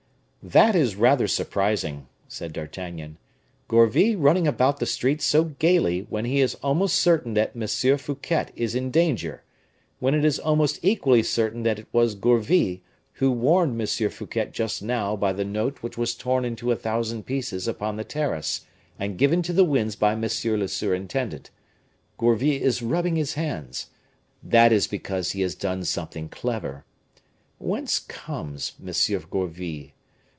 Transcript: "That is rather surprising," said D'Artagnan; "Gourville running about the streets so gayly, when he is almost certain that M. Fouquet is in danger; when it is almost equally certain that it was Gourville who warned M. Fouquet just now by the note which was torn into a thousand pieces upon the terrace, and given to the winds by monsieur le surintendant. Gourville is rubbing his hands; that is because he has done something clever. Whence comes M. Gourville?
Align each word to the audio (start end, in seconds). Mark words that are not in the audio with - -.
"That 0.43 0.73
is 0.75 0.95
rather 0.95 1.27
surprising," 1.27 2.07
said 2.27 2.51
D'Artagnan; 2.53 3.19
"Gourville 3.67 4.17
running 4.17 4.47
about 4.47 4.79
the 4.79 4.87
streets 4.87 5.23
so 5.23 5.43
gayly, 5.43 6.07
when 6.09 6.25
he 6.25 6.41
is 6.41 6.55
almost 6.55 6.95
certain 6.97 7.35
that 7.35 7.55
M. 7.55 7.67
Fouquet 7.99 8.47
is 8.55 8.73
in 8.73 8.89
danger; 8.89 9.43
when 9.99 10.15
it 10.15 10.25
is 10.25 10.39
almost 10.39 10.79
equally 10.81 11.21
certain 11.21 11.61
that 11.61 11.77
it 11.77 11.87
was 11.91 12.15
Gourville 12.15 12.79
who 13.13 13.31
warned 13.31 13.79
M. 13.79 13.85
Fouquet 14.09 14.49
just 14.51 14.81
now 14.81 15.15
by 15.15 15.31
the 15.31 15.45
note 15.45 15.83
which 15.83 15.95
was 15.95 16.15
torn 16.15 16.43
into 16.43 16.71
a 16.71 16.75
thousand 16.75 17.27
pieces 17.27 17.67
upon 17.67 17.97
the 17.97 18.03
terrace, 18.03 18.65
and 18.97 19.19
given 19.19 19.43
to 19.43 19.53
the 19.53 19.63
winds 19.63 19.95
by 19.95 20.15
monsieur 20.15 20.57
le 20.57 20.67
surintendant. 20.67 21.51
Gourville 22.17 22.63
is 22.63 22.81
rubbing 22.81 23.15
his 23.15 23.35
hands; 23.35 23.91
that 24.41 24.71
is 24.71 24.87
because 24.87 25.33
he 25.33 25.41
has 25.41 25.53
done 25.53 25.85
something 25.85 26.29
clever. 26.29 26.83
Whence 27.59 27.99
comes 27.99 28.71
M. 28.83 28.91
Gourville? 29.29 29.91